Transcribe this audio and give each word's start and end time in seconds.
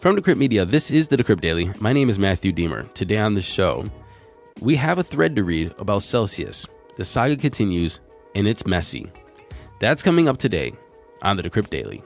From 0.00 0.14
Decrypt 0.14 0.38
Media, 0.38 0.64
this 0.64 0.92
is 0.92 1.08
the 1.08 1.16
Decrypt 1.16 1.40
Daily. 1.40 1.72
My 1.80 1.92
name 1.92 2.08
is 2.08 2.20
Matthew 2.20 2.52
Diemer. 2.52 2.94
Today 2.94 3.16
on 3.16 3.34
the 3.34 3.42
show, 3.42 3.84
we 4.60 4.76
have 4.76 4.98
a 4.98 5.02
thread 5.02 5.34
to 5.34 5.42
read 5.42 5.74
about 5.76 6.04
Celsius. 6.04 6.64
The 6.94 7.04
saga 7.04 7.36
continues, 7.36 7.98
and 8.36 8.46
it's 8.46 8.64
messy. 8.64 9.10
That's 9.80 10.00
coming 10.00 10.28
up 10.28 10.38
today 10.38 10.72
on 11.22 11.36
the 11.36 11.42
Decrypt 11.42 11.70
Daily. 11.70 12.04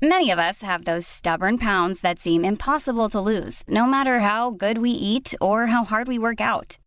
Many 0.00 0.30
of 0.30 0.38
us 0.38 0.62
have 0.62 0.84
those 0.84 1.04
stubborn 1.04 1.58
pounds 1.58 2.00
that 2.02 2.20
seem 2.20 2.44
impossible 2.44 3.08
to 3.08 3.20
lose, 3.20 3.64
no 3.66 3.88
matter 3.88 4.20
how 4.20 4.52
good 4.52 4.78
we 4.78 4.90
eat 4.90 5.34
or 5.40 5.66
how 5.66 5.82
hard 5.82 6.06
we 6.06 6.16
work 6.16 6.40
out. 6.40 6.78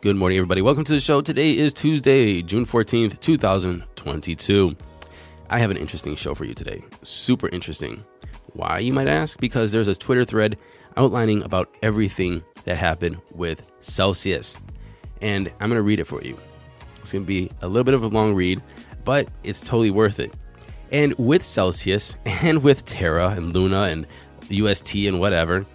Good 0.00 0.14
morning, 0.14 0.38
everybody. 0.38 0.62
Welcome 0.62 0.84
to 0.84 0.92
the 0.92 1.00
show. 1.00 1.20
Today 1.22 1.50
is 1.50 1.72
Tuesday, 1.72 2.40
June 2.40 2.64
14th, 2.64 3.18
2022. 3.18 4.76
I 5.50 5.58
have 5.58 5.72
an 5.72 5.76
interesting 5.76 6.14
show 6.14 6.36
for 6.36 6.44
you 6.44 6.54
today. 6.54 6.84
Super 7.02 7.48
interesting. 7.48 8.04
Why, 8.52 8.78
you 8.78 8.92
might 8.92 9.08
ask? 9.08 9.40
Because 9.40 9.72
there's 9.72 9.88
a 9.88 9.96
Twitter 9.96 10.24
thread 10.24 10.56
outlining 10.96 11.42
about 11.42 11.74
everything 11.82 12.44
that 12.62 12.76
happened 12.76 13.16
with 13.34 13.72
Celsius. 13.80 14.56
And 15.20 15.48
I'm 15.58 15.68
going 15.68 15.80
to 15.80 15.82
read 15.82 15.98
it 15.98 16.04
for 16.04 16.22
you. 16.22 16.38
It's 17.00 17.10
going 17.10 17.24
to 17.24 17.26
be 17.26 17.50
a 17.60 17.66
little 17.66 17.82
bit 17.82 17.94
of 17.94 18.04
a 18.04 18.06
long 18.06 18.34
read, 18.36 18.62
but 19.04 19.28
it's 19.42 19.58
totally 19.58 19.90
worth 19.90 20.20
it. 20.20 20.32
And 20.92 21.12
with 21.18 21.44
Celsius 21.44 22.14
and 22.24 22.62
with 22.62 22.84
Terra 22.84 23.30
and 23.30 23.52
Luna 23.52 23.82
and 23.82 24.06
UST 24.48 24.94
and 24.94 25.18
whatever, 25.18 25.66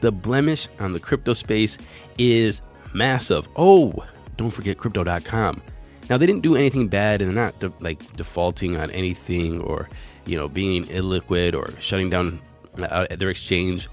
the 0.00 0.10
blemish 0.10 0.68
on 0.80 0.94
the 0.94 1.00
crypto 1.00 1.34
space 1.34 1.76
is 2.16 2.62
massive. 2.94 3.48
Oh, 3.56 3.92
don't 4.36 4.50
forget 4.50 4.78
crypto.com. 4.78 5.62
Now 6.08 6.16
they 6.16 6.26
didn't 6.26 6.42
do 6.42 6.56
anything 6.56 6.88
bad 6.88 7.20
and 7.20 7.30
they're 7.30 7.44
not 7.44 7.58
de- 7.60 7.72
like 7.80 8.16
defaulting 8.16 8.76
on 8.76 8.90
anything 8.92 9.60
or 9.60 9.88
you 10.24 10.36
know 10.38 10.48
being 10.48 10.84
illiquid 10.86 11.54
or 11.54 11.78
shutting 11.80 12.08
down 12.08 12.40
uh, 12.82 13.06
their 13.10 13.28
exchange, 13.30 13.88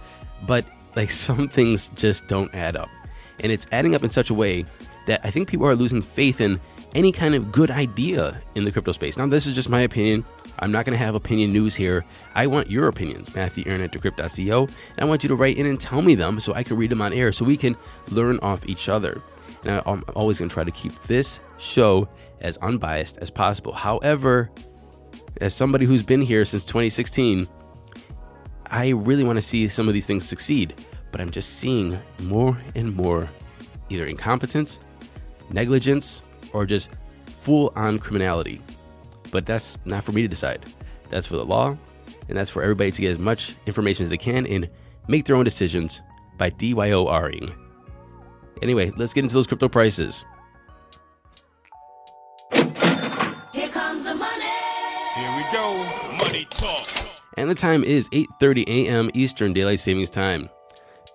but 0.48 0.66
like 0.96 1.12
some 1.26 1.50
things 1.50 1.90
just 1.96 2.28
don't 2.28 2.54
add 2.56 2.76
up. 2.76 2.90
And 3.42 3.52
it's 3.52 3.68
adding 3.72 3.96
up 3.96 4.04
in 4.04 4.10
such 4.10 4.30
a 4.30 4.34
way 4.34 4.66
that 5.08 5.22
I 5.24 5.30
think 5.30 5.50
people 5.50 5.68
are 5.68 5.76
losing 5.76 6.02
faith 6.02 6.40
in 6.40 6.60
any 6.96 7.12
kind 7.12 7.36
of 7.36 7.52
good 7.52 7.70
idea 7.70 8.42
in 8.56 8.64
the 8.64 8.72
crypto 8.72 8.94
space. 8.94 9.18
Now, 9.18 9.28
this 9.28 9.46
is 9.46 9.54
just 9.54 9.70
my 9.70 9.82
opinion. 9.82 10.26
I'm 10.60 10.72
not 10.72 10.86
going 10.86 10.98
to 10.98 11.04
have 11.04 11.16
opinion 11.16 11.52
news 11.52 11.76
here. 11.76 12.06
I 12.34 12.48
want 12.48 12.70
your 12.70 12.88
opinions, 12.88 13.34
Matthew 13.36 13.64
Aaron 13.68 13.82
at 13.82 13.92
Decrypt.co, 13.92 14.64
and 14.64 14.72
I 14.98 15.06
want 15.06 15.24
you 15.24 15.30
to 15.30 15.36
write 15.36 15.58
in 15.58 15.66
and 15.66 15.80
tell 15.80 16.02
me 16.02 16.16
them 16.16 16.40
so 16.40 16.54
I 16.54 16.64
can 16.64 16.78
read 16.78 16.92
them 16.92 17.02
on 17.02 17.14
air 17.14 17.32
so 17.32 17.46
we 17.46 17.58
can 17.58 17.76
learn 18.10 18.40
off 18.40 18.68
each 18.68 18.90
other. 18.90 19.22
And 19.64 19.82
I'm 19.86 20.04
always 20.16 20.40
going 20.40 20.50
to 20.50 20.54
try 20.54 20.64
to 20.64 20.72
keep 20.72 20.94
this 21.04 21.40
show 21.58 22.08
as 22.42 22.58
unbiased 22.58 23.18
as 23.18 23.30
possible. 23.30 23.74
However, 23.74 24.52
as 25.42 25.54
somebody 25.54 25.86
who's 25.86 26.04
been 26.04 26.22
here 26.22 26.46
since 26.46 26.64
2016, 26.64 27.48
I 28.68 28.90
really 28.90 29.24
want 29.24 29.38
to 29.38 29.42
see 29.42 29.68
some 29.68 29.88
of 29.88 29.94
these 29.94 30.06
things 30.06 30.28
succeed, 30.28 30.76
but 31.12 31.22
I'm 31.22 31.30
just 31.30 31.58
seeing 31.58 32.00
more 32.20 32.58
and 32.76 32.96
more 32.96 33.30
either 33.90 34.06
incompetence, 34.06 34.80
negligence, 35.52 36.22
or 36.54 36.66
just 36.66 36.90
full 37.26 37.72
on 37.76 38.00
criminality. 38.00 38.62
But 39.36 39.46
that's 39.46 39.78
not 39.84 40.06
for 40.06 40.14
me 40.14 40.22
to 40.22 40.30
decide. 40.30 40.66
That's 41.10 41.28
for 41.28 41.36
the 41.36 41.44
law, 41.44 41.76
and 42.30 42.38
that's 42.38 42.50
for 42.50 42.64
everybody 42.64 42.90
to 42.90 43.02
get 43.02 43.12
as 43.12 43.20
much 43.20 43.54
information 43.66 44.04
as 44.04 44.10
they 44.10 44.18
can 44.18 44.48
and 44.48 44.70
make 45.10 45.26
their 45.26 45.36
own 45.36 45.44
decisions 45.44 46.00
by 46.38 46.52
DYORing. 46.52 47.54
Anyway, 48.62 48.94
let's 48.96 49.14
get 49.14 49.26
into 49.26 49.34
those 49.34 49.46
crypto 49.46 49.68
prices. 49.68 50.24
Here 52.54 53.68
comes 53.74 54.06
the 54.06 54.16
money. 54.16 54.46
Here 55.16 55.36
we 55.36 55.44
go. 55.52 55.84
Money 56.24 56.48
talk. 56.50 56.88
And 57.36 57.50
the 57.50 57.56
time 57.56 57.84
is 57.84 58.08
8:30 58.12 58.70
a.m. 58.70 59.12
Eastern 59.14 59.52
Daylight 59.52 59.82
Savings 59.82 60.10
Time. 60.10 60.48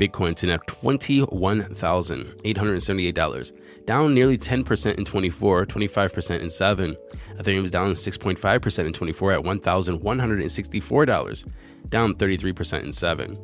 Bitcoin 0.00 0.38
sitting 0.38 0.54
at 0.54 0.66
$21,878, 0.66 3.52
down 3.84 4.14
nearly 4.14 4.38
10% 4.38 4.94
in 4.94 5.04
24, 5.04 5.66
25% 5.66 6.40
in 6.40 6.48
7. 6.48 6.96
Ethereum 7.36 7.64
is 7.64 7.70
down 7.70 7.92
6.5% 7.92 8.86
in 8.86 8.94
24 8.94 9.32
at 9.32 9.42
$1,164, 9.42 11.48
down 11.90 12.14
33% 12.14 12.82
in 12.82 12.92
7. 12.92 13.38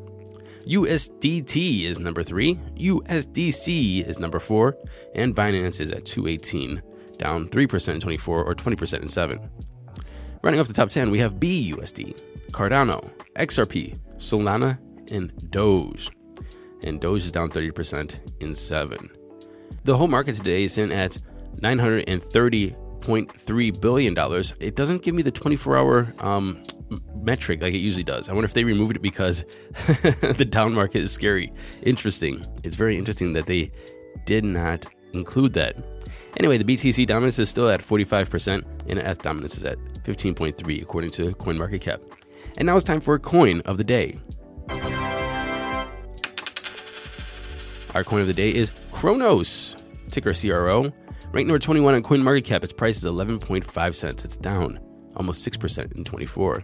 USDT 0.66 1.84
is 1.84 1.99
number 1.99 2.22
3, 2.22 2.55
USDC 2.55 4.09
is 4.09 4.19
number 4.19 4.41
4, 4.41 4.75
and 5.15 5.37
Binance 5.37 5.78
is 5.81 5.93
at 5.93 6.06
218, 6.06 6.81
down 7.19 7.49
3% 7.49 7.95
in 7.95 8.00
24 8.00 8.45
or 8.45 8.55
20% 8.55 9.03
in 9.03 9.09
7. 9.09 9.50
Running 10.43 10.59
off 10.59 10.69
the 10.69 10.72
top 10.72 10.89
10, 10.89 11.11
we 11.11 11.19
have 11.19 11.34
BUSD, 11.34 12.19
Cardano, 12.50 13.11
XRP, 13.37 13.99
Solana, 14.16 14.78
and 15.11 15.50
Doge 15.50 16.11
and 16.87 17.01
Doge 17.01 17.25
is 17.25 17.33
down 17.33 17.51
30% 17.51 18.21
in 18.41 18.55
seven. 18.55 19.11
The 19.85 19.97
whole 19.97 20.09
market 20.09 20.35
today 20.37 20.65
is 20.65 20.77
in 20.79 20.93
at 20.93 21.19
$930.3 21.61 23.81
billion. 23.81 24.15
It 24.61 24.77
doesn't 24.77 25.03
give 25.03 25.15
me 25.15 25.23
the 25.23 25.31
24 25.31 25.77
hour 25.77 26.15
um, 26.21 26.63
metric 27.23 27.63
like 27.63 27.75
it 27.75 27.79
usually 27.79 28.05
does. 28.05 28.29
I 28.29 28.33
wonder 28.33 28.47
if 28.47 28.55
they 28.55 28.65
removed 28.65 28.97
it 28.97 29.03
because 29.03 29.45
the 30.37 30.47
down 30.49 30.75
market 30.75 31.03
is 31.03 31.13
scary. 31.13 31.53
Interesting. 31.83 32.45
It's 32.63 32.77
very 32.77 32.97
interesting 32.97 33.33
that 33.35 33.47
they 33.47 33.71
did 34.25 34.45
not 34.45 34.87
include 35.13 35.53
that. 35.55 35.77
Anyway, 36.39 36.59
the 36.59 36.65
BTC 36.65 37.07
dominance 37.07 37.39
is 37.39 37.49
still 37.49 37.71
at 37.71 37.81
45%, 37.81 38.63
and 38.89 38.99
ETH 38.99 39.23
dominance 39.23 39.57
is 39.57 39.65
at 39.65 39.79
15.3, 40.05 40.83
according 40.83 41.11
to 41.13 41.33
CoinMarketCap. 41.33 41.99
And 42.59 42.67
now 42.67 42.77
it's 42.77 42.85
time 42.85 43.01
for 43.01 43.15
a 43.15 43.19
coin 43.19 43.63
of 43.63 43.79
the 43.79 43.85
day. 43.85 44.21
Our 47.97 48.05
coin 48.05 48.21
of 48.21 48.27
the 48.27 48.34
day 48.34 48.55
is 48.55 48.73
Cronos, 48.93 49.75
ticker 50.11 50.34
CRO. 50.34 50.93
Ranked 51.33 51.49
number 51.49 51.59
21 51.59 51.95
on 51.95 52.03
CoinMarketCap, 52.03 52.62
its 52.62 52.75
price 52.75 52.99
is 52.99 53.05
11.5 53.05 53.95
cents. 53.95 54.23
It's 54.23 54.37
down 54.37 54.79
almost 55.17 55.49
6% 55.51 55.97
in 55.97 56.05
24. 56.05 56.62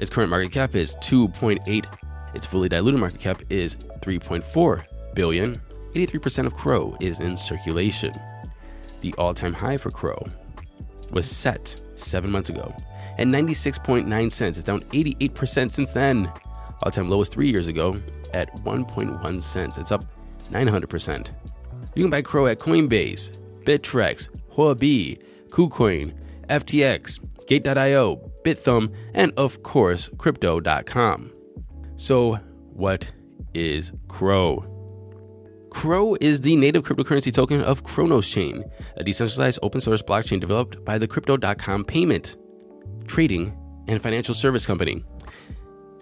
Its 0.00 0.10
current 0.10 0.30
market 0.30 0.50
cap 0.50 0.74
is 0.74 0.96
2.8. 0.96 1.86
Its 2.34 2.44
fully 2.44 2.68
diluted 2.68 2.98
market 2.98 3.20
cap 3.20 3.40
is 3.50 3.76
3.4 4.00 4.84
billion. 5.14 5.62
83% 5.94 6.46
of 6.46 6.54
Crow 6.54 6.96
is 7.00 7.20
in 7.20 7.36
circulation. 7.36 8.12
The 9.00 9.14
all-time 9.18 9.52
high 9.52 9.76
for 9.76 9.92
Crow 9.92 10.26
was 11.12 11.30
set 11.30 11.76
7 11.94 12.28
months 12.28 12.50
ago 12.50 12.74
at 13.16 13.28
96.9 13.28 14.32
cents. 14.32 14.58
It's 14.58 14.64
down 14.64 14.80
88% 14.90 15.70
since 15.70 15.92
then. 15.92 16.28
All-time 16.82 17.08
low 17.08 17.18
was 17.18 17.28
3 17.28 17.48
years 17.48 17.68
ago 17.68 18.02
at 18.34 18.52
1.1 18.64 19.40
cents. 19.40 19.78
It's 19.78 19.92
up 19.92 20.04
900%. 20.52 21.30
You 21.94 22.04
can 22.04 22.10
buy 22.10 22.22
Crow 22.22 22.46
at 22.46 22.58
Coinbase, 22.58 23.30
Bittrex, 23.64 24.28
Huobi, 24.54 25.22
KuCoin, 25.50 26.14
FTX, 26.48 27.18
Gate.io, 27.46 28.30
Bithumb, 28.44 28.94
and 29.14 29.32
of 29.36 29.62
course, 29.62 30.08
Crypto.com. 30.18 31.32
So, 31.96 32.34
what 32.72 33.12
is 33.54 33.92
Crow? 34.08 34.66
Crow 35.70 36.16
is 36.20 36.42
the 36.42 36.54
native 36.56 36.82
cryptocurrency 36.82 37.32
token 37.32 37.62
of 37.62 37.82
Cronos 37.82 38.28
Chain, 38.28 38.62
a 38.96 39.04
decentralized 39.04 39.58
open 39.62 39.80
source 39.80 40.02
blockchain 40.02 40.38
developed 40.38 40.84
by 40.84 40.98
the 40.98 41.08
Crypto.com 41.08 41.84
payment, 41.84 42.36
trading, 43.06 43.56
and 43.88 44.02
financial 44.02 44.34
service 44.34 44.66
company. 44.66 45.02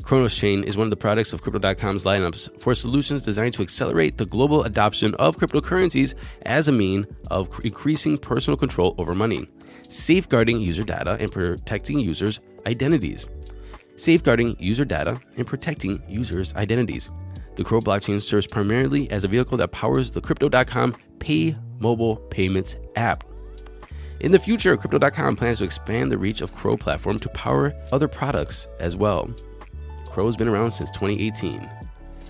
Cronos 0.03 0.35
Chain 0.35 0.65
is 0.65 0.77
one 0.77 0.87
of 0.87 0.91
the 0.91 0.97
products 0.97 1.33
of 1.33 1.43
Crypto.com's 1.43 2.05
lineups 2.05 2.59
for 2.61 2.75
solutions 2.75 3.23
designed 3.23 3.55
to 3.55 3.63
accelerate 3.63 4.19
the 4.19 4.27
global 4.27 4.65
adoption 4.65 5.15
of 5.17 5.37
cryptocurrencies 5.37 6.15
as 6.43 6.69
a 6.69 6.73
mean 6.73 7.07
of 7.31 7.49
increasing 7.65 8.17
personal 8.17 8.57
control 8.57 8.95
over 8.99 9.15
money, 9.15 9.49
safeguarding 9.89 10.61
user 10.61 10.85
data, 10.85 11.17
and 11.21 11.31
protecting 11.31 12.01
users' 12.01 12.41
identities. 12.67 13.29
Safeguarding 13.97 14.57
user 14.59 14.85
data 14.85 15.21
and 15.37 15.47
protecting 15.47 16.03
users' 16.09 16.55
identities. 16.55 17.11
The 17.57 17.65
Crow 17.65 17.81
blockchain 17.81 18.23
serves 18.23 18.47
primarily 18.47 19.11
as 19.11 19.25
a 19.25 19.29
vehicle 19.29 19.59
that 19.59 19.73
powers 19.73 20.11
the 20.11 20.21
Crypto.com 20.21 20.97
Pay 21.19 21.57
mobile 21.79 22.17
payments 22.17 22.77
app. 22.97 23.25
In 24.21 24.33
the 24.33 24.39
future, 24.39 24.77
Crypto.com 24.77 25.37
plans 25.37 25.59
to 25.59 25.65
expand 25.65 26.11
the 26.11 26.19
reach 26.19 26.41
of 26.41 26.55
Crow 26.55 26.77
platform 26.77 27.19
to 27.19 27.29
power 27.31 27.75
other 27.93 28.09
products 28.09 28.69
as 28.79 28.97
well. 28.97 29.31
Crow 30.11 30.27
has 30.27 30.37
been 30.37 30.49
around 30.49 30.73
since 30.73 30.91
2018. 30.91 31.71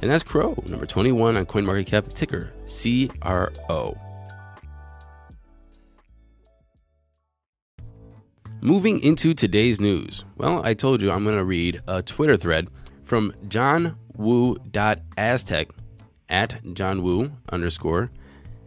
And 0.03 0.11
that's 0.11 0.25
Crow, 0.25 0.63
number 0.67 0.87
21 0.87 1.37
on 1.37 1.47
CoinMarketCap, 1.47 2.13
ticker 2.15 2.53
CRO. 2.67 3.99
Moving 8.63 9.01
into 9.01 9.33
today's 9.33 9.81
news. 9.81 10.25
Well, 10.37 10.63
I 10.65 10.75
told 10.75 11.01
you 11.01 11.11
I'm 11.11 11.25
going 11.25 11.39
to 11.39 11.45
read 11.45 11.81
a 11.87 12.03
Twitter 12.03 12.37
thread 12.37 12.69
from 13.03 13.33
jonwu.aztec 13.49 13.97
at 16.29 16.63
jonwu 16.65 17.33
underscore 17.51 18.11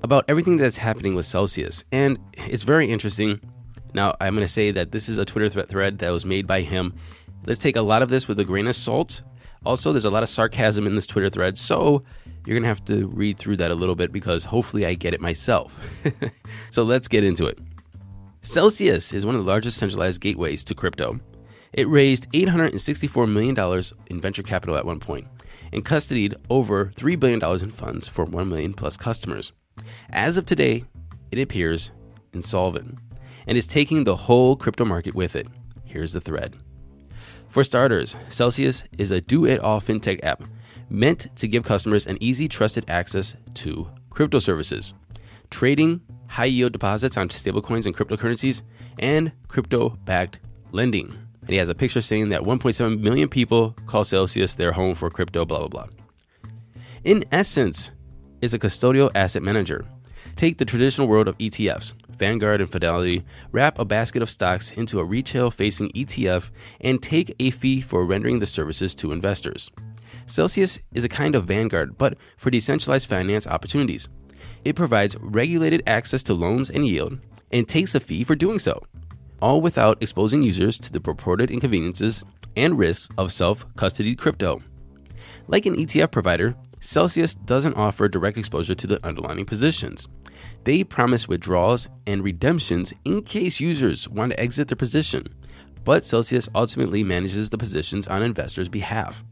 about 0.01 0.25
everything 0.27 0.57
that's 0.57 0.77
happening 0.77 1.15
with 1.15 1.25
Celsius. 1.25 1.83
And 1.91 2.17
it's 2.33 2.63
very 2.63 2.91
interesting. 2.91 3.39
Now, 3.93 4.15
I'm 4.19 4.33
going 4.35 4.45
to 4.45 4.51
say 4.51 4.71
that 4.71 4.91
this 4.91 5.07
is 5.07 5.17
a 5.17 5.25
Twitter 5.25 5.63
thread 5.63 5.99
that 5.99 6.09
was 6.09 6.25
made 6.25 6.45
by 6.47 6.61
him. 6.61 6.93
Let's 7.45 7.59
take 7.59 7.75
a 7.75 7.81
lot 7.81 8.01
of 8.01 8.09
this 8.09 8.27
with 8.27 8.39
a 8.39 8.45
grain 8.45 8.67
of 8.67 8.75
salt. 8.75 9.21
Also, 9.65 9.91
there's 9.91 10.05
a 10.05 10.09
lot 10.09 10.23
of 10.23 10.29
sarcasm 10.29 10.87
in 10.87 10.95
this 10.95 11.07
Twitter 11.07 11.29
thread, 11.29 11.57
so 11.57 12.03
you're 12.45 12.55
going 12.55 12.63
to 12.63 12.67
have 12.67 12.83
to 12.85 13.07
read 13.07 13.37
through 13.37 13.57
that 13.57 13.71
a 13.71 13.75
little 13.75 13.95
bit 13.95 14.11
because 14.11 14.45
hopefully 14.45 14.85
I 14.85 14.93
get 14.93 15.13
it 15.13 15.21
myself. 15.21 15.79
so 16.71 16.83
let's 16.83 17.07
get 17.07 17.23
into 17.23 17.45
it. 17.45 17.59
Celsius 18.41 19.13
is 19.13 19.25
one 19.25 19.35
of 19.35 19.43
the 19.43 19.49
largest 19.49 19.77
centralized 19.77 20.19
gateways 20.19 20.63
to 20.65 20.75
crypto. 20.75 21.19
It 21.71 21.87
raised 21.87 22.29
$864 22.31 23.31
million 23.31 23.83
in 24.07 24.21
venture 24.21 24.43
capital 24.43 24.75
at 24.75 24.85
one 24.85 24.99
point 24.99 25.27
and 25.71 25.83
custodied 25.83 26.35
over 26.49 26.87
$3 26.95 27.19
billion 27.19 27.41
in 27.63 27.71
funds 27.71 28.07
for 28.07 28.25
1 28.25 28.49
million 28.49 28.73
plus 28.73 28.97
customers. 28.97 29.53
As 30.09 30.37
of 30.37 30.45
today, 30.45 30.83
it 31.31 31.39
appears 31.39 31.91
insolvent 32.33 32.99
and 33.47 33.57
is 33.57 33.65
taking 33.65 34.03
the 34.03 34.15
whole 34.15 34.55
crypto 34.55 34.85
market 34.85 35.15
with 35.15 35.35
it. 35.35 35.47
Here's 35.85 36.13
the 36.13 36.21
thread. 36.21 36.55
For 37.53 37.63
starters, 37.63 38.17
Celsius 38.29 38.83
is 38.97 39.11
a 39.11 39.21
do 39.21 39.45
it 39.45 39.59
all 39.59 39.79
fintech 39.79 40.23
app 40.23 40.41
meant 40.89 41.27
to 41.35 41.47
give 41.47 41.63
customers 41.63 42.07
an 42.07 42.17
easy, 42.19 42.47
trusted 42.47 42.83
access 42.87 43.35
to 43.53 43.87
crypto 44.09 44.39
services, 44.39 44.95
trading, 45.51 46.01
high 46.25 46.45
yield 46.45 46.71
deposits 46.71 47.15
on 47.15 47.29
stablecoins 47.29 47.85
and 47.85 47.95
cryptocurrencies, 47.95 48.63
and 48.97 49.31
crypto 49.49 49.89
backed 50.03 50.39
lending. 50.71 51.15
And 51.41 51.49
he 51.51 51.57
has 51.57 51.69
a 51.69 51.75
picture 51.75 52.01
saying 52.01 52.29
that 52.29 52.41
1.7 52.41 52.99
million 52.99 53.29
people 53.29 53.75
call 53.85 54.03
Celsius 54.03 54.55
their 54.55 54.71
home 54.71 54.95
for 54.95 55.11
crypto, 55.11 55.45
blah, 55.45 55.59
blah, 55.59 55.67
blah. 55.67 55.87
In 57.03 57.23
essence, 57.31 57.91
is 58.41 58.55
a 58.55 58.59
custodial 58.59 59.11
asset 59.13 59.43
manager. 59.43 59.85
Take 60.35 60.57
the 60.57 60.65
traditional 60.65 61.07
world 61.07 61.27
of 61.27 61.37
ETFs, 61.37 61.93
Vanguard 62.09 62.61
and 62.61 62.71
Fidelity, 62.71 63.23
wrap 63.51 63.79
a 63.79 63.85
basket 63.85 64.21
of 64.21 64.29
stocks 64.29 64.71
into 64.71 64.99
a 64.99 65.05
retail 65.05 65.51
facing 65.51 65.89
ETF, 65.89 66.49
and 66.81 67.01
take 67.01 67.35
a 67.39 67.51
fee 67.51 67.81
for 67.81 68.05
rendering 68.05 68.39
the 68.39 68.45
services 68.45 68.95
to 68.95 69.11
investors. 69.11 69.69
Celsius 70.25 70.79
is 70.93 71.03
a 71.03 71.09
kind 71.09 71.35
of 71.35 71.45
Vanguard, 71.45 71.97
but 71.97 72.17
for 72.37 72.49
decentralized 72.49 73.07
finance 73.09 73.45
opportunities. 73.45 74.09
It 74.65 74.75
provides 74.75 75.17
regulated 75.19 75.83
access 75.85 76.23
to 76.23 76.33
loans 76.33 76.69
and 76.69 76.87
yield, 76.87 77.19
and 77.51 77.67
takes 77.67 77.93
a 77.93 77.99
fee 77.99 78.23
for 78.23 78.35
doing 78.35 78.59
so, 78.59 78.81
all 79.41 79.61
without 79.61 80.01
exposing 80.01 80.41
users 80.41 80.79
to 80.79 80.91
the 80.91 81.01
purported 81.01 81.51
inconveniences 81.51 82.23
and 82.55 82.77
risks 82.77 83.09
of 83.17 83.31
self 83.31 83.67
custodied 83.75 84.17
crypto. 84.17 84.61
Like 85.47 85.65
an 85.65 85.75
ETF 85.75 86.11
provider, 86.11 86.55
Celsius 86.79 87.35
doesn't 87.35 87.75
offer 87.75 88.07
direct 88.07 88.37
exposure 88.37 88.75
to 88.75 88.87
the 88.87 89.05
underlying 89.05 89.45
positions. 89.45 90.07
They 90.63 90.83
promise 90.83 91.27
withdrawals 91.27 91.87
and 92.07 92.23
redemptions 92.23 92.93
in 93.05 93.23
case 93.23 93.59
users 93.59 94.07
want 94.07 94.31
to 94.31 94.39
exit 94.39 94.67
their 94.67 94.75
position, 94.75 95.27
but 95.83 96.05
Celsius 96.05 96.49
ultimately 96.55 97.03
manages 97.03 97.49
the 97.49 97.57
positions 97.57 98.07
on 98.07 98.23
investors' 98.23 98.69
behalf. 98.69 99.23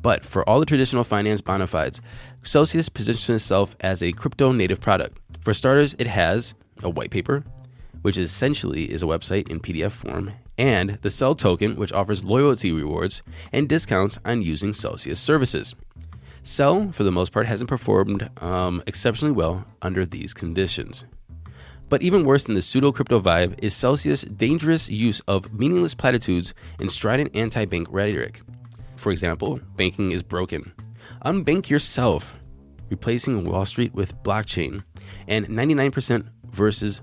But 0.00 0.24
for 0.24 0.48
all 0.48 0.58
the 0.58 0.66
traditional 0.66 1.04
finance 1.04 1.40
bona 1.40 1.66
fides, 1.66 2.00
Celsius 2.42 2.88
positions 2.88 3.42
itself 3.42 3.76
as 3.80 4.02
a 4.02 4.12
crypto 4.12 4.50
native 4.50 4.80
product. 4.80 5.18
For 5.40 5.54
starters, 5.54 5.94
it 5.98 6.08
has 6.08 6.54
a 6.82 6.90
white 6.90 7.10
paper, 7.10 7.44
which 8.02 8.18
essentially 8.18 8.90
is 8.90 9.02
a 9.02 9.06
website 9.06 9.48
in 9.48 9.60
PDF 9.60 9.92
form, 9.92 10.32
and 10.58 10.98
the 11.02 11.10
Cell 11.10 11.34
token, 11.34 11.76
which 11.76 11.92
offers 11.92 12.24
loyalty 12.24 12.72
rewards 12.72 13.22
and 13.52 13.68
discounts 13.68 14.18
on 14.24 14.42
using 14.42 14.72
Celsius 14.72 15.20
services. 15.20 15.74
Cell, 16.44 16.90
for 16.90 17.04
the 17.04 17.12
most 17.12 17.32
part, 17.32 17.46
hasn't 17.46 17.68
performed 17.68 18.28
um, 18.38 18.82
exceptionally 18.86 19.32
well 19.32 19.64
under 19.80 20.04
these 20.04 20.34
conditions. 20.34 21.04
But 21.88 22.02
even 22.02 22.24
worse 22.24 22.44
than 22.44 22.54
the 22.54 22.62
pseudo 22.62 22.90
crypto 22.90 23.20
vibe 23.20 23.54
is 23.62 23.74
Celsius' 23.74 24.22
dangerous 24.22 24.88
use 24.88 25.20
of 25.28 25.52
meaningless 25.52 25.94
platitudes 25.94 26.54
and 26.80 26.90
strident 26.90 27.36
anti 27.36 27.64
bank 27.66 27.86
rhetoric. 27.90 28.42
For 28.96 29.12
example, 29.12 29.60
banking 29.76 30.10
is 30.10 30.22
broken. 30.22 30.72
Unbank 31.24 31.68
yourself, 31.68 32.34
replacing 32.90 33.44
Wall 33.44 33.64
Street 33.64 33.94
with 33.94 34.16
blockchain, 34.22 34.82
and 35.28 35.46
99% 35.48 36.26
versus 36.50 37.02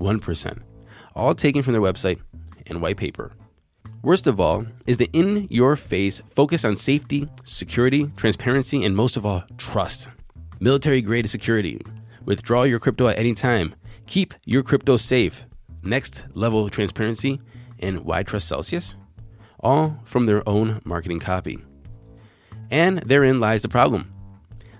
1%, 0.00 0.58
all 1.14 1.34
taken 1.34 1.62
from 1.62 1.72
their 1.72 1.82
website 1.82 2.20
and 2.66 2.80
white 2.80 2.96
paper. 2.96 3.32
Worst 4.04 4.26
of 4.26 4.40
all 4.40 4.66
is 4.84 4.96
the 4.96 5.08
in 5.12 5.46
your 5.48 5.76
face 5.76 6.20
focus 6.26 6.64
on 6.64 6.74
safety, 6.74 7.28
security, 7.44 8.10
transparency, 8.16 8.84
and 8.84 8.96
most 8.96 9.16
of 9.16 9.24
all, 9.24 9.44
trust. 9.58 10.08
Military 10.58 11.00
grade 11.00 11.30
security. 11.30 11.80
Withdraw 12.24 12.64
your 12.64 12.80
crypto 12.80 13.06
at 13.06 13.16
any 13.16 13.32
time. 13.32 13.76
Keep 14.06 14.34
your 14.44 14.64
crypto 14.64 14.96
safe. 14.96 15.44
Next 15.84 16.24
level 16.34 16.68
transparency. 16.68 17.40
And 17.78 18.00
why 18.00 18.24
trust 18.24 18.48
Celsius? 18.48 18.96
All 19.60 19.96
from 20.04 20.26
their 20.26 20.46
own 20.48 20.80
marketing 20.84 21.20
copy. 21.20 21.60
And 22.72 22.98
therein 23.00 23.38
lies 23.38 23.62
the 23.62 23.68
problem 23.68 24.12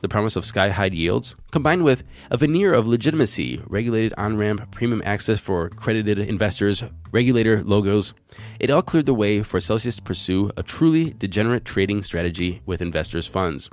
the 0.03 0.09
promise 0.09 0.37
of 0.37 0.45
sky 0.45 0.69
high 0.69 0.87
yields, 0.87 1.35
combined 1.51 1.83
with 1.83 2.05
a 2.31 2.37
veneer 2.37 2.75
of 2.75 2.87
legitimacy, 2.87 3.63
regulated 3.67 4.13
on 4.19 4.37
ramp, 4.37 4.71
premium 4.71 5.01
access 5.07 5.41
for 5.41 5.71
credited 5.71 6.19
investors, 6.19 6.85
regulator 7.11 7.63
logos, 7.65 8.13
it 8.61 8.71
all 8.71 8.83
cleared 8.83 9.07
the 9.07 9.15
way 9.15 9.43
for 9.43 9.61
Celsius 9.61 9.97
to 9.97 10.03
pursue 10.03 10.51
a 10.57 10.63
truly 10.63 11.15
degenerate 11.15 11.65
trading 11.65 12.03
strategy 12.03 12.61
with 12.67 12.83
investors' 12.83 13.27
funds. 13.27 13.71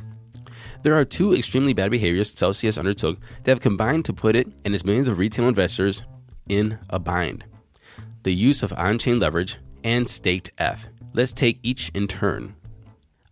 There 0.84 0.96
are 0.96 1.04
two 1.04 1.36
extremely 1.36 1.74
bad 1.74 1.92
behaviors 1.92 2.32
Celsius 2.32 2.78
undertook 2.78 3.20
that 3.44 3.52
have 3.52 3.60
combined 3.60 4.06
to 4.06 4.14
put 4.14 4.36
it 4.36 4.48
and 4.64 4.74
its 4.74 4.86
millions 4.86 5.10
of 5.10 5.18
retail 5.18 5.48
investors 5.48 6.04
in 6.48 6.80
a 6.90 7.00
bind 7.00 7.44
the 8.24 8.34
use 8.34 8.64
of 8.64 8.74
on 8.74 9.00
chain 9.00 9.18
leverage 9.18 9.58
and 9.84 10.10
staked 10.10 10.52
ETH. 10.58 10.90
Let's 11.14 11.34
take 11.34 11.60
each 11.64 11.90
in 11.94 12.08
turn. 12.08 12.56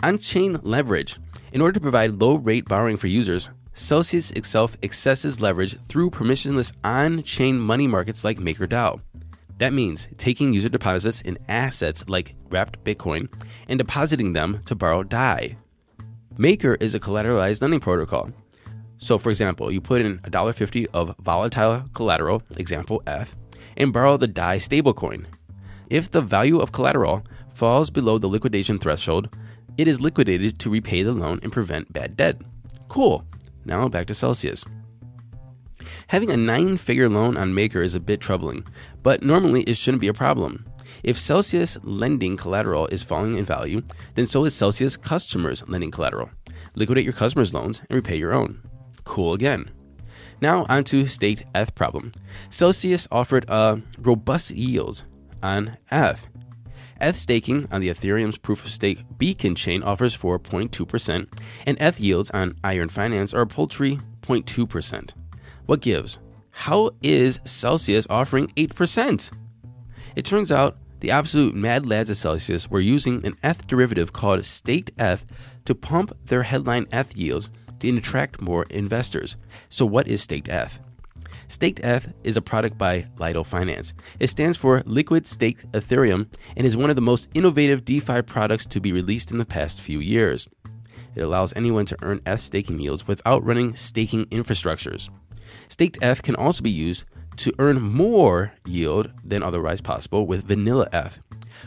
On 0.04 0.20
chain 0.20 0.60
leverage 0.62 1.18
in 1.52 1.60
order 1.60 1.74
to 1.74 1.80
provide 1.80 2.22
low 2.22 2.36
rate 2.36 2.66
borrowing 2.66 2.98
for 2.98 3.08
users, 3.08 3.50
Celsius 3.74 4.30
itself 4.32 4.78
accesses 4.84 5.42
leverage 5.42 5.80
through 5.80 6.12
permissionless 6.12 6.72
on 6.84 7.24
chain 7.24 7.60
money 7.60 7.88
markets 7.88 8.24
like 8.24 8.38
MakerDAO. 8.38 9.02
That 9.58 9.74
means 9.74 10.08
taking 10.18 10.54
user 10.54 10.70
deposits 10.70 11.22
in 11.22 11.40
assets 11.50 12.04
like 12.08 12.36
wrapped 12.52 12.84
Bitcoin 12.84 13.28
and 13.68 13.80
depositing 13.80 14.34
them 14.34 14.62
to 14.68 14.76
borrow 14.76 15.02
DAI. 15.02 15.58
Maker 16.38 16.76
is 16.76 16.94
a 16.94 17.00
collateralized 17.00 17.64
lending 17.64 17.80
protocol. 17.80 18.30
So, 19.00 19.18
for 19.18 19.32
example, 19.32 19.72
you 19.72 19.82
put 19.82 20.04
in 20.04 20.20
$1.50 20.20 20.88
of 20.94 21.16
volatile 21.20 21.86
collateral, 21.96 22.44
example 22.56 23.02
F, 23.08 23.36
and 23.76 23.92
borrow 23.92 24.18
the 24.18 24.28
DAI 24.28 24.60
stablecoin. 24.60 25.26
If 25.90 26.12
the 26.12 26.22
value 26.22 26.60
of 26.60 26.72
collateral 26.72 27.24
falls 27.56 27.90
below 27.90 28.20
the 28.20 28.28
liquidation 28.28 28.78
threshold, 28.78 29.36
it 29.78 29.88
is 29.88 30.02
liquidated 30.02 30.60
to 30.60 30.70
repay 30.70 31.04
the 31.04 31.12
loan 31.12 31.40
and 31.44 31.52
prevent 31.52 31.94
bad 31.94 32.18
debt. 32.18 32.42
Cool. 32.88 33.24
Now 33.66 33.88
back 33.88 34.08
to 34.08 34.14
Celsius. 34.14 34.66
Having 36.08 36.32
a 36.32 36.38
nine 36.38 36.78
figure 36.78 37.10
loan 37.10 37.38
on 37.38 37.54
Maker 37.54 37.82
is 37.82 37.96
a 37.96 38.00
bit 38.00 38.20
troubling, 38.20 38.66
but 39.04 39.24
normally 39.24 39.64
it 39.64 39.78
shouldn't 39.78 40.02
be 40.02 40.08
a 40.08 40.14
problem. 40.14 40.66
If 41.04 41.18
Celsius 41.18 41.78
lending 41.84 42.38
collateral 42.38 42.88
is 42.88 43.04
falling 43.04 43.38
in 43.38 43.46
value, 43.46 43.82
then 44.16 44.26
so 44.26 44.46
is 44.46 44.56
Celsius 44.56 44.98
customers 44.98 45.64
lending 45.68 45.92
collateral. 45.92 46.30
Liquidate 46.76 47.04
your 47.04 47.14
customers' 47.14 47.54
loans 47.54 47.82
and 47.90 47.96
repay 47.96 48.18
your 48.18 48.34
own. 48.34 48.62
Cool 49.04 49.34
again. 49.34 49.70
Now 50.42 50.66
on 50.70 50.84
to 50.86 51.08
staked 51.08 51.44
ETH 51.56 51.76
problem. 51.76 52.14
Celsius 52.50 53.08
offered 53.12 53.46
a 53.50 53.82
robust 54.00 54.52
yield 54.52 55.04
on 55.42 55.78
ETH 55.92 56.28
ETH 57.00 57.18
staking 57.18 57.68
on 57.72 57.82
the 57.82 57.90
Ethereum's 57.90 58.38
proof 58.38 58.66
of 58.66 58.72
stake 58.72 59.04
Beacon 59.18 59.56
chain 59.56 59.84
offers 59.84 60.16
4.2%, 60.16 61.28
and 61.66 61.78
ETH 61.80 62.00
yields 62.00 62.32
on 62.32 62.56
Iron 62.64 62.90
Finance 62.90 63.34
are 63.34 63.42
a 63.42 63.48
paltry 63.48 64.00
0.2%. 64.22 65.12
What 65.66 65.82
gives? 65.82 66.20
How 66.52 66.92
is 67.02 67.40
Celsius 67.46 68.08
offering 68.10 68.48
8%? 68.58 69.32
It 70.16 70.26
turns 70.26 70.52
out 70.52 70.78
the 71.00 71.12
absolute 71.12 71.54
mad 71.54 71.86
lads 71.86 72.10
at 72.10 72.18
Celsius 72.18 72.70
were 72.70 72.80
using 72.80 73.24
an 73.26 73.36
ETH 73.44 73.68
derivative 73.68 74.14
called 74.14 74.44
staked 74.46 74.92
ETH 74.98 75.26
to 75.66 75.76
pump 75.76 76.18
their 76.26 76.44
headline 76.44 76.88
ETH 76.92 77.16
yields 77.16 77.52
to 77.80 77.98
attract 77.98 78.42
more 78.42 78.64
investors. 78.70 79.38
So, 79.70 79.86
what 79.86 80.08
is 80.08 80.24
staked 80.24 80.48
ETH? 80.48 80.80
Staked 81.48 81.80
ETH 81.80 82.14
is 82.24 82.38
a 82.38 82.42
product 82.42 82.78
by 82.78 83.08
Lido 83.18 83.44
Finance. 83.44 83.94
It 84.20 84.28
stands 84.28 84.58
for 84.58 84.84
Liquid 84.86 85.28
Staked 85.28 85.72
Ethereum 85.72 86.28
and 86.56 86.68
is 86.68 86.78
one 86.78 86.90
of 86.90 86.96
the 86.96 87.02
most 87.02 87.30
innovative 87.34 87.86
DeFi 87.86 88.22
products 88.22 88.66
to 88.68 88.80
be 88.80 88.92
released 88.92 89.32
in 89.32 89.38
the 89.38 89.46
past 89.46 89.82
few 89.82 90.00
years. 90.00 90.48
It 91.16 91.22
allows 91.22 91.54
anyone 91.56 91.86
to 91.86 91.98
earn 92.02 92.22
ETH 92.26 92.42
staking 92.42 92.80
yields 92.80 93.08
without 93.08 93.44
running 93.44 93.76
staking 93.76 94.26
infrastructures. 94.26 95.10
Staked 95.70 95.98
ETH 96.02 96.22
can 96.22 96.36
also 96.36 96.62
be 96.62 96.72
used 96.72 97.06
to 97.38 97.54
earn 97.60 97.82
more 97.82 98.54
yield 98.66 99.12
than 99.24 99.44
otherwise 99.44 99.82
possible 99.82 100.28
with 100.28 100.48
vanilla 100.48 100.88
ETH. 100.94 101.20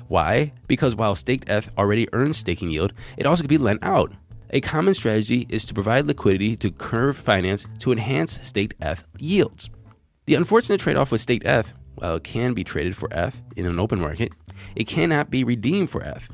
Why? 0.08 0.52
Because 0.66 0.94
while 0.94 1.14
staked 1.14 1.48
ETH 1.48 1.70
already 1.76 2.08
earns 2.12 2.36
staking 2.36 2.70
yield, 2.70 2.92
it 3.16 3.26
also 3.26 3.42
can 3.42 3.48
be 3.48 3.58
lent 3.58 3.82
out. 3.82 4.12
A 4.52 4.60
common 4.60 4.94
strategy 4.94 5.46
is 5.48 5.64
to 5.66 5.74
provide 5.74 6.06
liquidity 6.06 6.56
to 6.56 6.72
Curve 6.72 7.16
Finance 7.16 7.66
to 7.78 7.92
enhance 7.92 8.40
state 8.42 8.74
ETH 8.80 9.04
yields. 9.18 9.70
The 10.26 10.34
unfortunate 10.34 10.80
trade 10.80 10.96
off 10.96 11.12
with 11.12 11.20
state 11.20 11.44
ETH, 11.44 11.72
while 11.94 12.16
it 12.16 12.24
can 12.24 12.52
be 12.52 12.64
traded 12.64 12.96
for 12.96 13.08
ETH 13.12 13.40
in 13.56 13.66
an 13.66 13.78
open 13.78 14.00
market, 14.00 14.32
it 14.74 14.88
cannot 14.88 15.30
be 15.30 15.44
redeemed 15.44 15.88
for 15.88 16.02
ETH, 16.02 16.28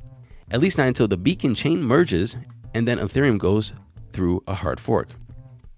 at 0.50 0.60
least 0.60 0.78
not 0.78 0.88
until 0.88 1.08
the 1.08 1.18
Beacon 1.18 1.54
chain 1.54 1.82
merges 1.82 2.38
and 2.74 2.88
then 2.88 2.98
Ethereum 2.98 3.38
goes 3.38 3.74
through 4.12 4.42
a 4.46 4.54
hard 4.54 4.80
fork. 4.80 5.08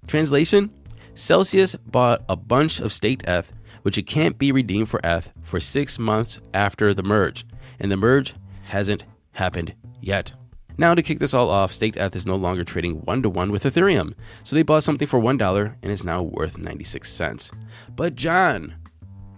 Translation 0.07 0.71
Celsius 1.17 1.75
bought 1.75 2.25
a 2.29 2.37
bunch 2.37 2.79
of 2.79 2.93
staked 2.93 3.25
ETH, 3.27 3.53
which 3.83 3.99
it 3.99 4.05
can't 4.05 4.39
be 4.39 4.53
redeemed 4.53 4.89
for 4.89 5.01
ETH 5.03 5.33
for 5.43 5.59
six 5.59 5.99
months 5.99 6.41
after 6.55 6.95
the 6.95 7.03
merge, 7.03 7.45
and 7.81 7.91
the 7.91 7.97
merge 7.97 8.35
hasn't 8.63 9.03
happened 9.33 9.75
yet. 10.01 10.33
Now, 10.81 10.95
to 10.95 11.03
kick 11.03 11.19
this 11.19 11.35
all 11.35 11.51
off, 11.51 11.73
Staked 11.73 11.97
ETH 11.97 12.15
is 12.15 12.25
no 12.25 12.37
longer 12.37 12.63
trading 12.63 13.01
one 13.01 13.21
to 13.23 13.29
one 13.29 13.51
with 13.51 13.65
Ethereum. 13.65 14.15
So 14.45 14.55
they 14.55 14.63
bought 14.63 14.85
something 14.85 15.09
for 15.09 15.21
$1 15.21 15.75
and 15.83 15.93
is 15.93 16.05
now 16.05 16.23
worth 16.23 16.57
96 16.57 17.13
cents. 17.13 17.51
But, 17.97 18.15
John, 18.15 18.77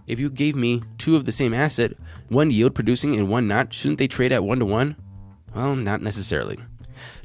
if 0.05 0.19
you 0.19 0.29
gave 0.29 0.55
me 0.55 0.83
two 0.99 1.15
of 1.15 1.25
the 1.25 1.31
same 1.31 1.53
asset, 1.53 1.93
one 2.29 2.51
yield 2.51 2.75
producing 2.75 3.15
and 3.15 3.27
one 3.27 3.47
not, 3.47 3.73
shouldn't 3.73 3.97
they 3.97 4.07
trade 4.07 4.31
at 4.31 4.43
one 4.43 4.59
to 4.59 4.65
one? 4.65 4.95
Well, 5.55 5.75
not 5.75 6.03
necessarily. 6.03 6.59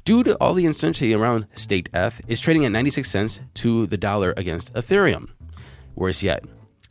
Due 0.05 0.23
to 0.23 0.35
all 0.37 0.55
the 0.55 0.65
uncertainty 0.65 1.13
around 1.13 1.47
Staked 1.55 1.91
ETH, 1.93 2.21
is 2.27 2.41
trading 2.41 2.65
at 2.65 2.73
96 2.73 3.11
cents 3.11 3.41
to 3.55 3.87
the 3.87 3.99
dollar 3.99 4.33
against 4.39 4.73
Ethereum. 4.73 5.29
Worse 5.95 6.23
yet, 6.23 6.45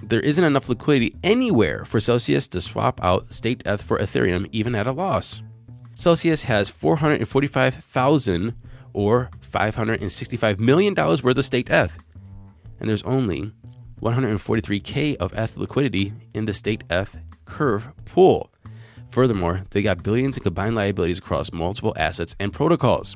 there 0.04 0.20
isn't 0.20 0.44
enough 0.44 0.70
liquidity 0.70 1.16
anywhere 1.24 1.86
for 1.86 2.00
Celsius 2.00 2.48
to 2.50 2.62
swap 2.62 3.04
out 3.04 3.34
Staked 3.34 3.66
ETH 3.66 3.82
for 3.82 3.98
Ethereum 3.98 4.48
even 4.52 4.76
at 4.76 4.86
a 4.86 4.92
loss. 4.92 5.42
Celsius 5.96 6.44
has 6.44 6.70
445,000 6.70 8.54
or 8.94 9.30
$565 9.52 10.60
million 10.60 10.94
worth 10.94 11.26
of 11.26 11.46
staked 11.46 11.70
ETH, 11.70 11.98
and 12.80 12.90
there's 12.90 13.04
only 13.04 13.52
143k 14.02 15.16
of 15.18 15.34
ETH 15.34 15.58
liquidity 15.58 16.14
in 16.34 16.46
the 16.46 16.54
staked 16.54 16.84
ETH 16.92 17.18
curve 17.46 17.92
pool. 18.06 18.52
Furthermore, 19.10 19.64
they 19.72 19.82
got 19.82 20.04
billions 20.04 20.38
in 20.38 20.44
combined 20.44 20.76
liabilities 20.76 21.20
across 21.20 21.54
multiple 21.54 21.94
assets 21.96 22.36
and 22.40 22.52
protocols. 22.52 23.16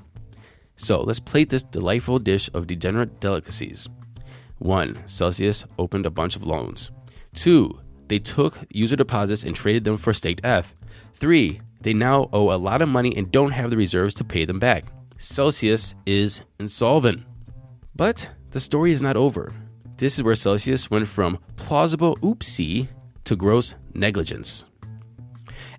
So 0.77 1.01
let's 1.01 1.19
plate 1.19 1.49
this 1.49 1.63
delightful 1.63 2.19
dish 2.19 2.49
of 2.53 2.67
degenerate 2.67 3.19
delicacies. 3.19 3.89
1. 4.59 5.03
Celsius 5.07 5.65
opened 5.77 6.05
a 6.05 6.09
bunch 6.09 6.37
of 6.37 6.45
loans. 6.45 6.91
2. 7.35 7.77
They 8.09 8.19
took 8.19 8.59
user 8.69 8.95
deposits 8.95 9.43
and 9.43 9.55
traded 9.55 9.85
them 9.85 9.97
for 9.97 10.13
staked 10.13 10.41
ETH. 10.43 10.75
3. 11.13 11.61
They 11.81 11.93
now 11.93 12.29
owe 12.33 12.51
a 12.51 12.57
lot 12.57 12.81
of 12.81 12.89
money 12.89 13.15
and 13.15 13.31
don't 13.31 13.51
have 13.51 13.69
the 13.69 13.77
reserves 13.77 14.13
to 14.15 14.23
pay 14.23 14.43
them 14.43 14.59
back. 14.59 14.85
Celsius 15.17 15.95
is 16.05 16.43
insolvent. 16.59 17.23
But 17.95 18.29
the 18.51 18.59
story 18.59 18.91
is 18.91 19.01
not 19.01 19.15
over. 19.15 19.53
This 19.97 20.17
is 20.17 20.23
where 20.23 20.35
Celsius 20.35 20.91
went 20.91 21.07
from 21.07 21.39
plausible 21.55 22.17
oopsie 22.17 22.87
to 23.25 23.35
gross 23.35 23.75
negligence. 23.93 24.65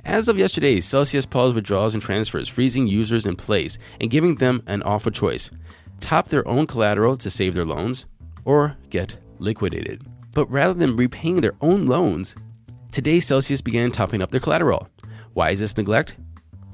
As 0.05 0.29
of 0.29 0.39
yesterday, 0.39 0.81
Celsius 0.81 1.27
paused 1.27 1.55
withdrawals 1.55 1.95
and 1.95 2.03
transfers, 2.03 2.49
freezing 2.49 2.87
users 2.87 3.27
in 3.27 3.37
place 3.37 3.77
and 4.01 4.11
giving 4.11 4.37
them 4.37 4.63
an 4.67 4.83
offer 4.83 5.11
choice 5.11 5.51
top 6.01 6.29
their 6.29 6.47
own 6.49 6.67
collateral 6.67 7.17
to 7.19 7.31
save 7.31 7.55
their 7.55 7.65
loans 7.65 8.07
or 8.45 8.77
get 8.89 9.19
liquidated. 9.39 10.03
But 10.41 10.51
rather 10.51 10.73
than 10.73 10.97
repaying 10.97 11.43
their 11.43 11.53
own 11.61 11.85
loans, 11.85 12.35
today 12.93 13.21
Celsius 13.21 13.61
began 13.61 13.91
topping 13.91 14.23
up 14.23 14.31
their 14.31 14.41
collateral. 14.41 14.89
Why 15.35 15.51
is 15.51 15.61
this 15.61 15.77
neglect? 15.77 16.17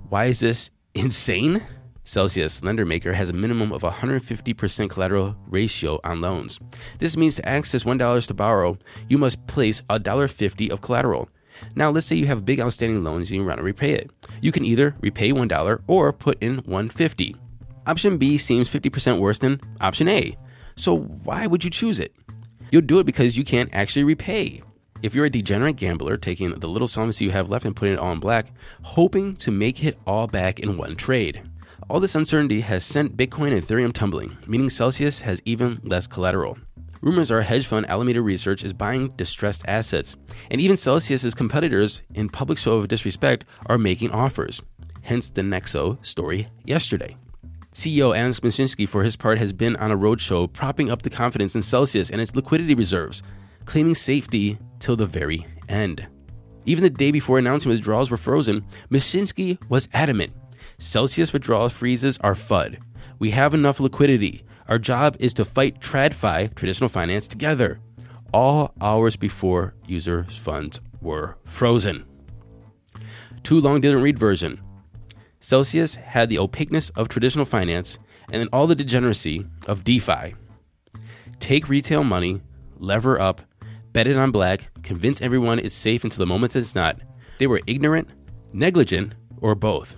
Why 0.08 0.26
is 0.26 0.38
this 0.38 0.70
insane? 0.94 1.61
Celsius 2.04 2.62
Lender 2.62 2.87
Maker 2.87 3.12
has 3.12 3.28
a 3.28 3.32
minimum 3.32 3.73
of 3.73 3.82
150% 3.82 4.88
collateral 4.88 5.35
ratio 5.49 5.99
on 6.04 6.20
loans. 6.20 6.61
This 7.00 7.16
means 7.16 7.35
to 7.35 7.49
access 7.49 7.82
$1 7.82 8.26
to 8.28 8.35
borrow, 8.35 8.78
you 9.08 9.18
must 9.18 9.44
place 9.49 9.82
$1.50 9.90 10.70
of 10.70 10.80
collateral. 10.80 11.28
Now, 11.75 11.90
let's 11.90 12.06
say 12.06 12.14
you 12.14 12.26
have 12.26 12.44
big 12.44 12.61
outstanding 12.61 13.02
loans 13.02 13.32
and 13.32 13.40
you 13.40 13.44
want 13.44 13.58
to 13.58 13.64
repay 13.64 13.94
it. 13.94 14.12
You 14.40 14.52
can 14.52 14.64
either 14.64 14.94
repay 15.00 15.32
$1 15.32 15.82
or 15.88 16.12
put 16.12 16.40
in 16.40 16.58
150. 16.58 17.35
Option 17.88 18.16
B 18.16 18.38
seems 18.38 18.68
50% 18.68 19.18
worse 19.18 19.40
than 19.40 19.61
option 19.80 20.06
A. 20.06 20.37
So 20.76 20.99
why 20.99 21.49
would 21.49 21.64
you 21.64 21.70
choose 21.70 21.99
it? 21.99 22.14
You'll 22.70 22.82
do 22.82 22.99
it 22.99 23.06
because 23.06 23.37
you 23.37 23.44
can't 23.44 23.70
actually 23.73 24.04
repay. 24.04 24.62
If 25.02 25.14
you're 25.14 25.26
a 25.26 25.30
degenerate 25.30 25.76
gambler 25.76 26.16
taking 26.16 26.50
the 26.50 26.68
little 26.68 26.88
solvency 26.88 27.25
you 27.25 27.30
have 27.30 27.50
left 27.50 27.64
and 27.64 27.76
putting 27.76 27.94
it 27.94 28.00
all 28.00 28.12
in 28.12 28.20
black, 28.20 28.52
hoping 28.82 29.37
to 29.37 29.50
make 29.50 29.85
it 29.85 29.99
all 30.06 30.26
back 30.26 30.58
in 30.58 30.76
one 30.76 30.96
trade. 30.96 31.42
All 31.88 32.00
this 32.00 32.14
uncertainty 32.14 32.62
has 32.62 32.85
sent 32.85 33.16
Bitcoin 33.16 33.52
and 33.52 33.62
Ethereum 33.62 33.92
tumbling, 33.92 34.37
meaning 34.46 34.68
Celsius 34.68 35.20
has 35.20 35.40
even 35.44 35.80
less 35.85 36.06
collateral. 36.06 36.58
Rumors 37.02 37.30
are 37.30 37.42
hedge 37.42 37.66
fund 37.66 37.88
Alameda 37.88 38.23
Research 38.23 38.64
is 38.64 38.73
buying 38.73 39.11
distressed 39.11 39.62
assets, 39.68 40.16
and 40.50 40.61
even 40.61 40.76
Celsius's 40.76 41.35
competitors, 41.35 42.02
in 42.14 42.28
public 42.28 42.58
show 42.58 42.78
of 42.78 42.88
disrespect, 42.88 43.44
are 43.66 43.78
making 43.78 44.11
offers. 44.11 44.62
Hence 45.02 45.30
the 45.30 45.42
Nexo 45.42 46.04
story 46.04 46.49
yesterday. 46.64 47.16
CEO 47.76 48.16
Adam 48.16 48.33
Mashinsky, 48.33 48.88
for 48.88 49.02
his 49.02 49.16
part, 49.16 49.37
has 49.37 49.52
been 49.52 49.76
on 49.76 49.92
a 49.92 49.97
roadshow 49.99 50.50
propping 50.50 50.90
up 50.90 51.02
the 51.02 51.11
confidence 51.11 51.54
in 51.54 51.61
Celsius 51.61 52.09
and 52.09 52.23
its 52.23 52.35
liquidity 52.35 52.75
reserves, 52.75 53.23
claiming 53.66 53.95
safety 53.95 54.56
till 54.78 54.97
the 54.97 55.04
very 55.04 55.47
end. 55.68 56.06
Even 56.64 56.83
the 56.83 56.88
day 56.88 57.11
before 57.11 57.38
announcing 57.38 57.71
withdrawals 57.71 58.11
were 58.11 58.16
frozen, 58.16 58.64
Mashinsky 58.90 59.62
was 59.68 59.90
adamant 59.92 60.33
Celsius 60.78 61.35
withdrawal 61.35 61.68
freezes 61.68 62.16
are 62.23 62.35
FUD. 62.35 62.78
We 63.18 63.33
have 63.33 63.52
enough 63.52 63.78
liquidity. 63.78 64.42
Our 64.68 64.78
job 64.78 65.14
is 65.21 65.35
to 65.35 65.45
fight 65.45 65.78
TradFi, 65.80 66.54
traditional 66.54 66.88
finance, 66.88 67.28
together. 67.28 67.80
All 68.33 68.73
hours 68.80 69.16
before 69.16 69.75
user 69.87 70.25
funds 70.25 70.80
were 71.02 71.37
frozen. 71.45 72.06
Too 73.42 73.61
long 73.61 73.83
didn't 73.83 74.00
read 74.00 74.18
version. 74.18 74.62
Celsius 75.46 75.94
had 75.94 76.28
the 76.28 76.40
opaqueness 76.40 76.90
of 76.96 77.08
traditional 77.08 77.44
finance 77.44 78.00
and 78.32 78.40
then 78.40 78.48
all 78.52 78.66
the 78.66 78.74
degeneracy 78.74 79.46
of 79.68 79.84
DeFi. 79.84 80.34
Take 81.38 81.68
retail 81.68 82.02
money, 82.02 82.40
lever 82.78 83.20
up, 83.20 83.42
bet 83.92 84.08
it 84.08 84.16
on 84.16 84.32
black, 84.32 84.70
convince 84.82 85.22
everyone 85.22 85.60
it's 85.60 85.76
safe 85.76 86.02
until 86.02 86.18
the 86.18 86.26
moment 86.26 86.56
it's 86.56 86.74
not. 86.74 86.98
They 87.38 87.46
were 87.46 87.60
ignorant, 87.68 88.08
negligent, 88.52 89.14
or 89.40 89.54
both. 89.54 89.94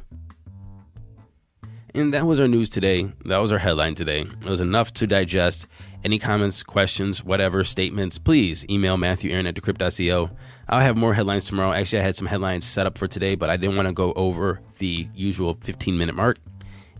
And 1.99 2.15
that 2.15 2.27
was 2.29 2.39
our 2.39 2.47
news 2.47 2.71
today. 2.71 3.11
That 3.25 3.39
was 3.39 3.51
our 3.51 3.59
headline 3.59 3.97
today. 3.97 4.21
It 4.21 4.45
was 4.45 4.61
enough 4.61 4.93
to 4.95 5.07
digest. 5.09 5.67
Any 6.05 6.21
comments, 6.21 6.63
questions, 6.63 7.25
whatever, 7.25 7.65
statements, 7.65 8.19
please 8.19 8.65
email 8.71 8.97
Matthew 8.97 9.33
Aaron 9.33 9.49
at 9.49 9.57
decrypt.co. 9.57 10.31
I'll 10.69 10.81
have 10.81 10.97
more 10.97 11.13
headlines 11.13 11.43
tomorrow. 11.43 11.73
Actually, 11.73 11.99
I 11.99 12.03
had 12.03 12.15
some 12.15 12.29
headlines 12.29 12.65
set 12.65 12.87
up 12.87 12.99
for 12.99 13.09
today, 13.09 13.35
but 13.35 13.51
I 13.51 13.57
didn't 13.57 13.75
want 13.75 13.89
to 13.89 13.93
go 13.95 14.13
over 14.13 14.61
the 14.79 15.09
usual 15.13 15.59
15 15.61 15.99
minute 15.99 16.15
mark. 16.15 16.39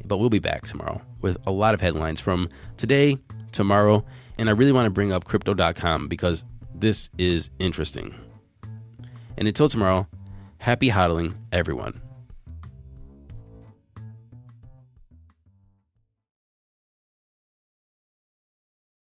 But 0.05 0.17
we'll 0.17 0.31
be 0.31 0.41
back 0.41 0.67
tomorrow 0.67 1.01
with 1.21 1.39
a 1.47 1.53
lot 1.53 1.75
of 1.75 1.81
headlines 1.81 2.19
from 2.19 2.49
today, 2.77 3.19
tomorrow, 3.53 4.05
and 4.37 4.49
I 4.49 4.53
really 4.53 4.73
want 4.73 4.87
to 4.87 4.91
bring 4.91 5.13
up 5.13 5.27
crypto.com 5.27 6.09
because 6.09 6.43
this 6.75 7.09
is 7.19 7.51
interesting. 7.61 8.17
And 9.37 9.47
until 9.47 9.69
tomorrow, 9.69 10.09
happy 10.59 10.91
hodling, 10.91 11.37
everyone. 11.53 12.01